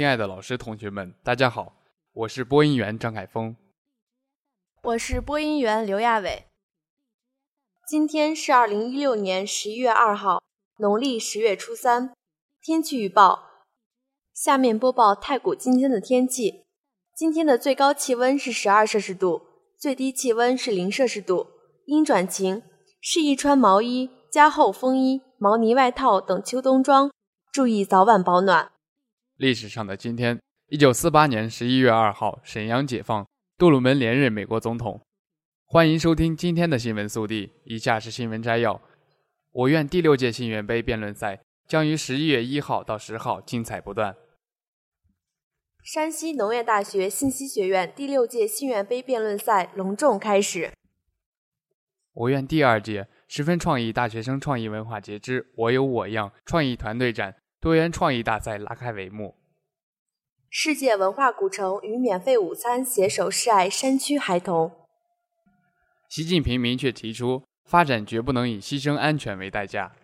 [0.00, 1.74] 亲爱的老师、同学们，大家好，
[2.14, 3.54] 我是播音员张凯峰，
[4.84, 6.46] 我是播音员刘亚伟。
[7.86, 10.42] 今天是二零一六年十一月二号，
[10.78, 12.14] 农历十月初三。
[12.62, 13.42] 天气预报，
[14.32, 16.64] 下面播报太谷今天的天气。
[17.14, 19.42] 今天的最高气温是十二摄氏度，
[19.78, 21.46] 最低气温是零摄氏度，
[21.84, 22.62] 阴转晴，
[23.02, 27.12] 适宜穿毛衣、加厚风衣、毛呢外套等秋冬装，
[27.52, 28.72] 注意早晚保暖。
[29.40, 30.38] 历史上的今天，
[30.68, 35.00] 一九四八年十一月二号，沈阳解放，杜鲁门连任美国总统。
[35.64, 38.82] 欢迎收听今天的新闻速递，以下是新闻摘要：
[39.50, 44.14] 我院第六届信源杯辩论赛将于十一月一号到十号精彩不断。
[45.82, 50.70] 山西农业大学信息学院第六届信源杯辩论赛隆重开始。
[52.12, 57.36] 我院第二届十分创意大学生创意文化节之“我有我样”创意团队展。
[57.60, 59.36] 多元创意大赛拉开帷幕。
[60.48, 64.72] 世界文化古城与免费午餐携手示爱山区孩童。
[66.08, 69.94] 习近平明确提出，发展绝不能以牺牲安全为代价。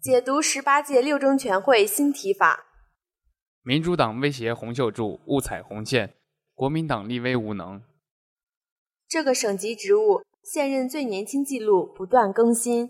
[0.00, 2.64] 解读十八届六中全会新提法。
[3.62, 6.14] 民主党威胁洪秀柱误踩红线，
[6.54, 7.82] 国民党立威无能。
[9.06, 12.86] 这个省级职务现任最年轻纪录不断更新。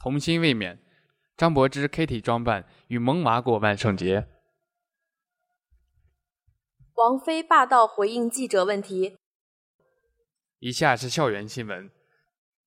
[0.00, 0.76] 童心未泯。
[1.36, 4.28] 张柏芝 Kitty 装扮与萌娃过万圣节。
[6.94, 9.16] 王菲霸道回应记者问题。
[10.60, 11.90] 以下是校园新闻：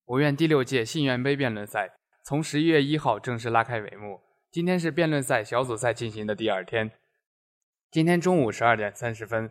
[0.04, 4.20] 我院第六届信源杯辩论赛从十一月一号正式拉开帷幕。
[4.52, 6.92] 今天是辩论赛小组赛进行的第二天。
[7.90, 9.50] 今天中午十二点三十分，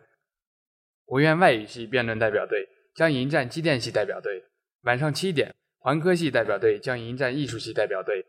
[1.06, 4.43] 我院外语系辩论代表队将迎战机电系代表队；
[4.83, 8.27] 晚上七点，环科系代表队将迎战艺术系代表队。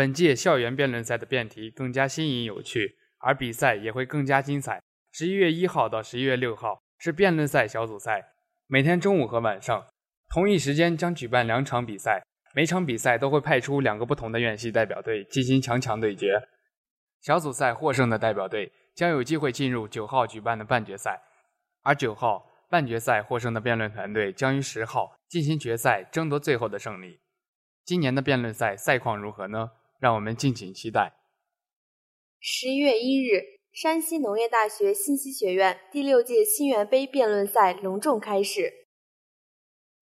[0.00, 4.82] 本届校园辩论赛的辩题更加新颖有趣，而比赛也会更加精彩。
[5.12, 8.32] 十一月一号到十一月六号是辩论赛小组赛，
[8.66, 9.84] 每天中午和晚上
[10.30, 12.22] 同一时间将举办两场比赛，
[12.54, 16.40] 每场比赛都会派出两个不同的院系代表队进行强强对决。
[17.20, 21.20] 小组赛获胜的代表队将有机会进入九号举办的半决赛，
[21.82, 27.20] 而九号半决赛获胜的辩论团队将于十号进行决赛，争夺最后的胜利。
[27.84, 29.72] 今年的辩论赛赛况如何呢？
[30.00, 31.12] 让我们敬请期待。
[32.40, 38.86] 十一月一日，山西农业大学信息学院第六届新源杯辩论赛隆重开始。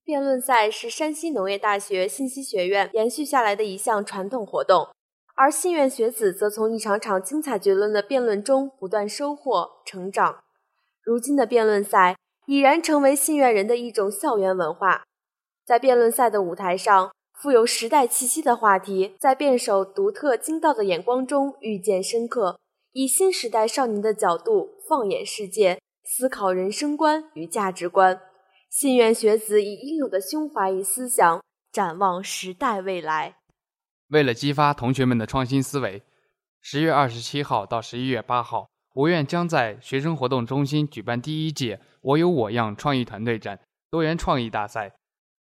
[0.04, 4.88] 辩论赛是山西农业大学信息学院延续下来的一项传统活动，
[5.34, 10.44] 而信院学子则从一场场精彩绝伦的辩论中不断收获成长。
[11.02, 12.16] 如今的辩论赛
[12.46, 15.04] 已然成为信院人的一种校园文化，
[15.66, 17.10] 在辩论赛的舞台上。
[17.40, 22.58] 富有时代气息的话题，在辩手独特精到的眼光中愈见深刻。
[22.90, 28.20] 以新时代少年的角度放眼世界，思考人生观与价值观。
[28.68, 31.40] 信院学子以应有的胸怀与思想，
[31.70, 33.36] 展望时代未来。
[34.08, 36.02] 为了激发同学们的创新思维，
[36.60, 43.60] 十月二十七号到十一月八号，我院将在学生活动中心举办第一届“我有我样”创意团队展
[43.92, 44.96] 多元创意大赛。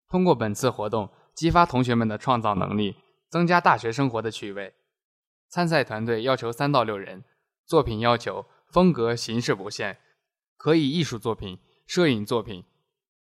[0.09, 1.07] 通过本次活动。
[1.35, 2.95] 激发同学们的创造能力，
[3.29, 4.73] 增加大学生活的趣味。
[5.49, 7.25] 参赛团队要求三到六人，
[7.65, 9.97] 作品要求风格形式不限，
[10.55, 12.63] 可以艺术作品、摄影作品、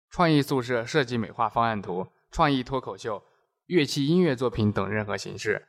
[0.09, 3.25] 创意宿舍设计美化方案图、创意脱口秀、
[3.67, 5.67] 乐器音乐作品等任何形式，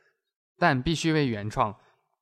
[0.56, 1.76] 但必须为原创，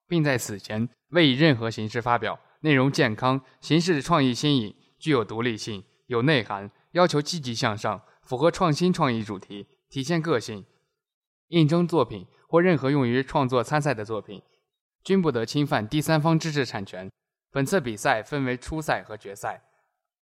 [0.09, 2.41] 并在此前未以任何形式发表。
[2.61, 9.69] 内容健康，形式创意新颖，具有独立性，有内涵，要求积极向上，符合创新创意主题。
[9.89, 10.67] 体现个性，
[11.49, 14.43] 应征作品或任何用于创作参赛的作品，
[15.03, 17.11] 均不得侵犯第三方知识产权。
[17.51, 19.65] 本次比赛分为初赛和决赛。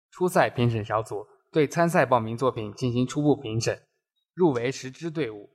[0.09, 3.81] 初赛评审小组对参赛报名作品进行初步评审，
[4.33, 5.49] 入围十支队伍。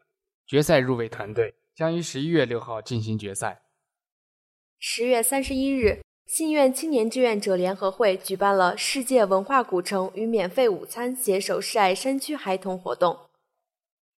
[0.46, 3.62] 决赛入围团队将于十一月六号进行决赛。
[4.78, 13.25] 十月三十一日，信院青年志愿者联合会举办了“世界文化古城与免费午餐，携手示爱山区孩童”活动。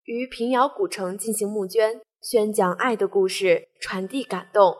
[0.08, 4.74] 于平遥古城进行募捐，宣讲爱的故事，传递感动。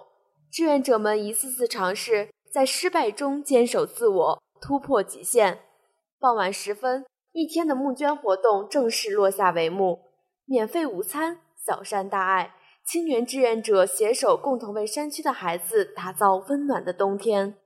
[0.51, 5.61] 志愿者们一次次尝试，在失败中坚守自我，突破极限。
[6.19, 10.01] 傍晚时分，一天的募捐活动正式落下帷幕。
[10.47, 12.55] 免费午餐，小善大爱。
[12.87, 17.59] 青年志愿者携手，共同为山区的孩子打造温暖的冬天。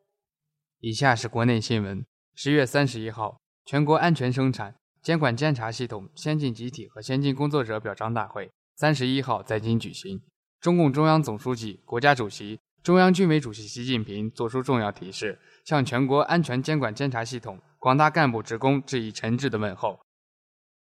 [0.80, 2.04] 以下是国内新闻：
[2.34, 10.22] 十月三十一号，全国安全生产监管监察系统先进集体和先进工作者表彰大会三十一号在京举行。
[10.60, 19.98] 中共中央总书记、国家主席、中央军委主席习近平作出重要提示，向全国安全监管监察系统广大干部职工致以诚挚的问候，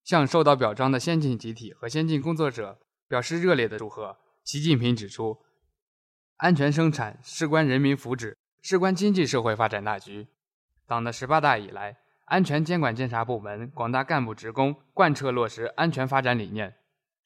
[0.03, 4.17] 向受到表彰的先进集体和先进工作者表示热烈的祝贺。
[4.43, 5.39] 习近平指出，
[6.39, 10.27] 安全生产事关人民福祉，事关经济社会发展大局。
[10.89, 16.77] 党的十八大以来，安全监管监察部门广大干部职工贯彻落实安全发展理念，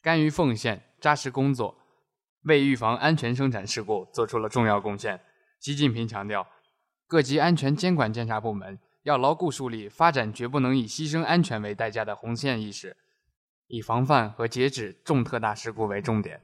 [0.00, 1.76] 甘于奉献、扎实工作，
[2.44, 5.20] 为预防安全生产事故作出了重要贡献。
[5.58, 6.46] 习近平强调，
[7.08, 12.96] 各级安全监管监察部门要牢固树立发展绝不能以牺牲安全为代价的红线意识，
[13.66, 16.40] 以防范和截止重特大事故为重点。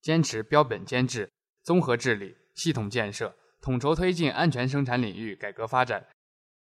[0.00, 1.28] 坚持标本兼治、
[1.64, 6.06] 综合治理、系统建设，统筹推进安全生产领域改革发展。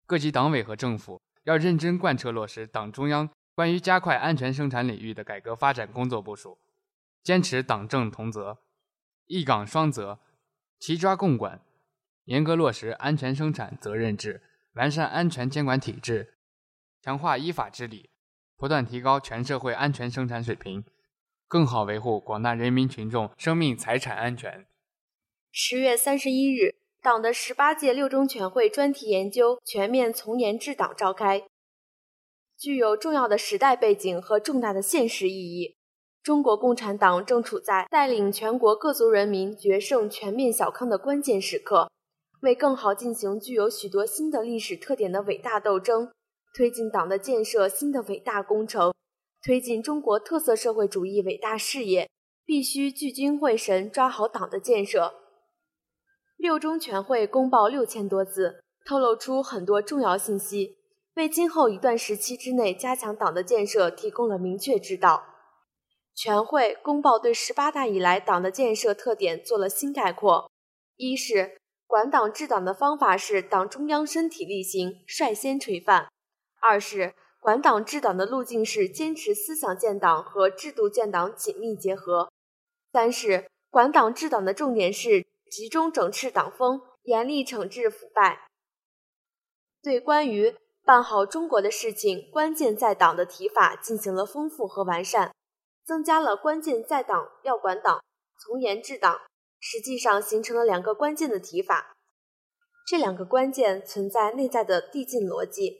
[0.05, 6.59] 各级党委和政府要认真贯彻落实党中央关于加快安全生产领域的改革发展工作部署，
[7.23, 8.59] 坚持党政同责、
[9.25, 10.19] 一岗双责、
[10.79, 11.61] 齐抓共管，
[12.25, 14.41] 严格落实安全生产责任制，
[14.73, 16.35] 完善安全监管体制，
[17.01, 18.09] 强化依法治理，
[18.55, 20.85] 不断提高全社会安全生产水平。
[21.47, 24.65] 更好维护广大人民群众生命财产安全。
[25.51, 31.48] 十月三十一日，党的十八届六中全会专题研究全面从严治党召开，
[32.56, 35.75] 具有重要的时代背景和重大的现实意义。
[36.21, 41.89] 中国共产党正处在带领全国各族人民决胜全面小康的关键时刻，
[42.42, 46.12] 为更好进行具有许多新的历史特点的伟大斗争，
[46.54, 48.94] 推进党的建设新的伟大工程。
[49.44, 52.07] 推进中国特色社会主义伟大事业，
[52.45, 55.20] 必须聚精会神抓好党的建设。
[56.41, 60.79] 六中全会公报六千多字，透露出很多重要信息，
[61.13, 65.23] 为今后一段时期之内加强党的建设提供了明确指导。
[66.15, 70.49] 全会公报对十八大以来党的建设特点做了新概括：
[70.97, 76.07] 一是管党治党的方法是党中央身体力行，率先垂范；
[76.59, 77.13] 二是。
[77.39, 82.31] 管党治党的路径是坚持思想建党和制度建党紧密结合。
[82.94, 88.48] 三是管党治党的重点是集中整治党风，严厉惩治腐败。
[89.83, 90.56] 对关于
[90.86, 95.36] 办好中国的事情，关键在党的提法进行了丰富和完善，
[95.86, 98.01] 增加了关键在党要管党，
[98.39, 99.19] 从严治党。
[99.63, 101.95] 实际上形成了两个关键的提法，
[102.88, 105.77] 这两个关键存在内在的递进逻辑。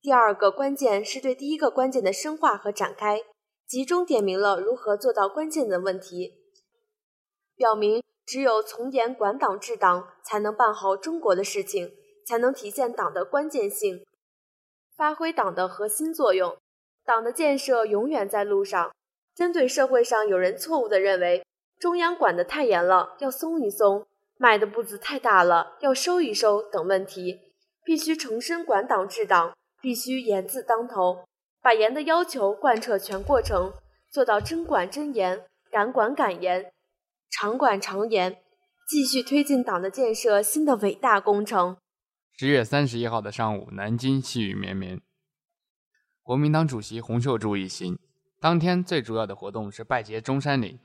[0.00, 3.20] 第二个关键是对第一个关键的深化和展开，
[3.66, 6.40] 集中点明了如何做到关键的问题，
[7.54, 11.94] 表明只有从严管党治党，才能办好中国的事情，
[12.26, 14.04] 才能体现党的关键性，
[14.94, 16.54] 发挥党的核心作用。
[17.06, 18.90] 党的建设永远在路上。
[19.34, 21.42] 针对社会上有人错误地认为
[21.78, 24.04] 中央管得太严了，要松一松；
[24.36, 29.54] 迈的步子太大了，要收一收等问题，必须重申管党治党。
[29.80, 31.24] 必须严字当头，
[31.62, 33.72] 把严的要求贯彻全过程，
[34.10, 36.72] 做到真管真严、敢管敢严、
[37.30, 38.38] 常管常严，
[38.88, 41.76] 继续推进党的建设新的伟大工程。
[42.36, 45.00] 十月三十一号的上午，南京细雨绵绵。
[46.22, 47.98] 国民党主席洪秀柱一行
[48.40, 50.78] 当天最主要的活动是拜谒中山陵。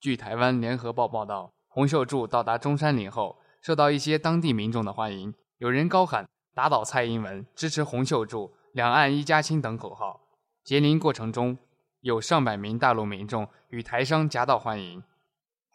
[0.00, 6.28] 据台湾联合报报道，洪秀柱到达中山陵后，受到一些当地民众的欢迎，有人高喊。
[6.54, 10.22] 打倒蔡英文，支持洪秀柱，两岸一家亲等口号。
[10.64, 11.58] 结陵过程中，
[12.00, 15.02] 有上百名大陆民众与台商夹道欢迎，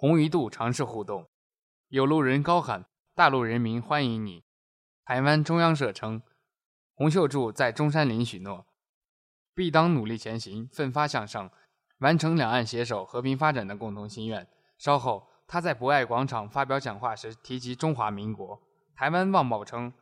[0.01, 1.29] 洪一度尝试互动。
[1.89, 4.43] 有路人高喊：“大陆人民欢迎你！”
[5.05, 6.23] 台湾中央社称，
[6.95, 8.65] 洪秀柱在中山陵许诺，
[9.53, 11.51] 必当努力前行，奋发向上，
[11.99, 14.49] 完成两岸携手和平发展的共同心愿。
[14.79, 18.59] 稍后，他在博爱广场发表讲话时提及中华民国。
[18.95, 19.93] 台湾旺报称。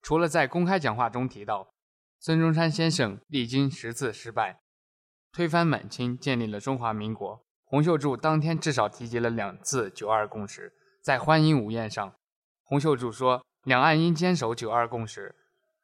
[0.00, 1.74] 除了在公开讲话中提到，
[2.18, 4.62] 孙中山先生历经十次失败，
[5.30, 7.45] 推翻满清，建立了中华民国。
[7.68, 10.72] 洪秀柱当天至少提及了两次“九二共识”。
[11.02, 12.14] 在欢迎午宴上，
[12.62, 15.34] 洪秀柱说：“两岸应坚守‘九二共识’，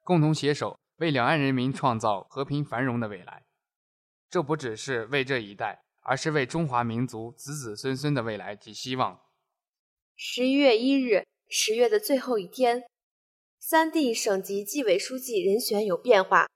[0.04, 3.42] 共同携手为两岸人民创造和平繁荣的未来。
[4.30, 9.20] 这不只是为这一代，而是为中华民族子子孙孙的未来及希望。
[10.14, 12.84] 十一月一日，十月的最后一天，
[13.58, 16.46] 三地省级纪委书记人选有变化，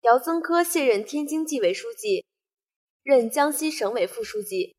[0.00, 2.24] 姚增科卸任天津纪委书记，
[3.04, 4.76] 任江西省委副书记；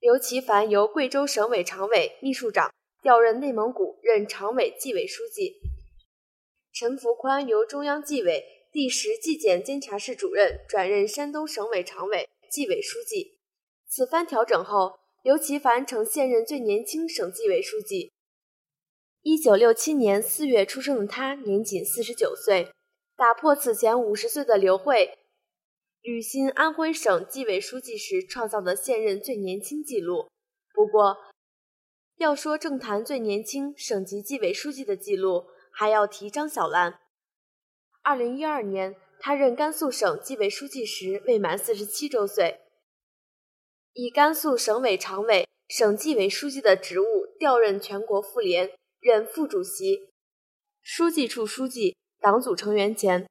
[0.00, 5.54] 刘奇凡由贵州省委常委、秘书长调任内蒙古，任常委纪委书记；
[6.74, 12.28] 陈福宽由中央纪委第十纪检监察室主任转任山东省委常委。
[12.50, 13.38] 纪委书记，
[13.86, 18.12] 此番调整后，刘奇凡成现任最年轻省纪委书记。
[19.22, 22.72] 一九六七年四月出生的他，年仅四十九岁，
[23.16, 25.16] 打破此前五十岁的刘慧
[26.02, 30.28] 履新安徽省纪委书记时创造的现任最年轻纪录。
[30.72, 31.16] 不过，
[32.16, 37.00] 要说政坛最年轻省级纪委书记的记录，还要提张小兰。
[38.02, 38.96] 二零一二年。
[39.22, 42.62] 他任甘肃省纪委书记时未满四十七周岁，
[43.92, 50.08] 以甘肃省委常委、省纪委书记的职务调任全国妇联，任副主席、
[50.80, 53.28] 书记处书记、党组成员前，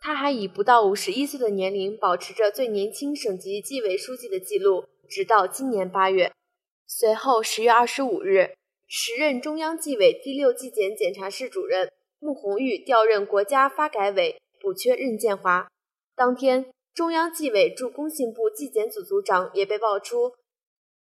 [0.00, 6.32] 他还以不到五十一岁的年龄保持着最年轻省级纪委书记的记录，直到今年八月。
[6.86, 8.54] 随后十月二十五日，
[8.86, 14.36] 时任中央纪委第六纪检检察室主任穆红玉调任国家发改委。
[14.60, 15.68] 补缺任建华。
[16.16, 20.32] 当天，中央纪委驻工信部纪检组组长也被爆出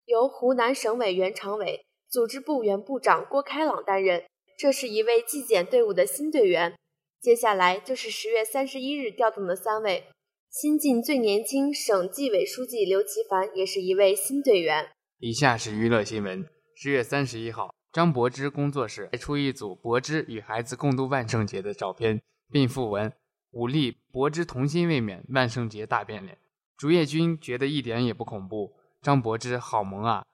[0.07, 4.25] 由湖南省委原常委、组织部原部长郭开朗担任，
[4.57, 6.75] 这是一位纪检队伍的新队员。
[7.23, 10.09] 接下来就是十月三十一日调动的三位，
[10.51, 14.91] 新晋最年轻省纪委书记刘奇凡也是一位新队员。
[15.19, 23.13] 以下是娱乐新闻：十月三十一号，张柏芝工作室晒出一组柏芝与孩子共度万圣节的照片，并附文。
[23.53, 26.37] 武力柏芝童心未泯，万圣节大变脸。
[26.77, 28.73] 竹叶君觉得一点也不恐怖。
[29.01, 30.25] 张柏芝好萌啊！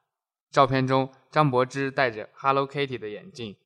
[0.50, 3.56] 照片中，张柏芝戴着 Hello Kitty 的眼镜，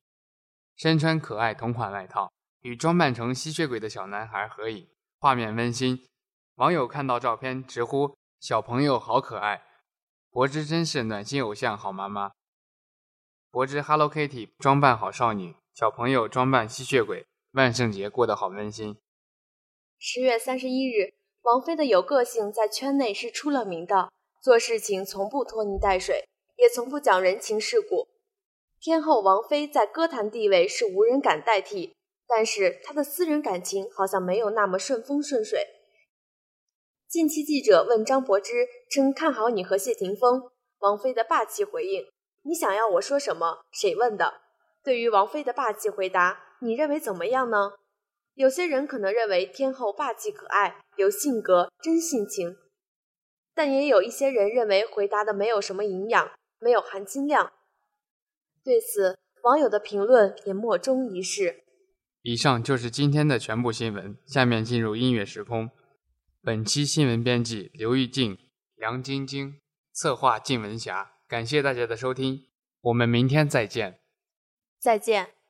[0.75, 2.32] 身穿可爱同款外套，
[2.63, 4.87] 与装扮成吸血鬼的小男孩合影，
[5.19, 6.07] 画面温馨。
[6.55, 9.61] 网友看到照片直呼：“小朋友好可爱，
[10.31, 12.31] 柏芝真是暖心偶像好妈妈。”
[13.51, 18.97] 柏芝 Hello Kitty 装扮好少女，小朋友装扮吸血鬼，万圣节过得好温馨。
[19.99, 24.09] 十月三十一日，王菲的有个性在圈内是出了名的，
[24.41, 28.07] 做事情从不拖泥带水，也从不讲人情世故。
[28.79, 31.95] 天后王菲在歌坛地位是无人敢代替，
[32.35, 35.67] 但是他的私人感情好像没有那么顺风顺水。
[37.07, 40.49] 近期记者问张柏芝，称看好你和谢霆锋，
[40.79, 42.07] 王菲的霸气回应
[42.41, 43.65] ：“你想要我说什么？
[43.71, 44.41] 谁问的？”
[44.83, 47.73] 对于王菲的霸气回答，你认为怎么样呢？
[48.33, 52.57] 有些人可能认为天后霸气可爱，有性格，真性情，
[53.53, 57.53] 但也有一些人认为回答的没有什么营养，没有含金量。
[58.63, 61.62] 对此，网友的评论也莫衷一是。
[62.23, 65.69] 以上就是今天的全部新闻，下面进入音乐时空。
[66.41, 68.37] 本期新闻编辑刘玉静、
[68.77, 69.59] 梁晶晶，
[69.91, 71.11] 策划靳文霞。
[71.27, 72.47] 感谢大家的收听，
[72.79, 73.99] 我们明天再见。
[74.79, 75.42] 再见。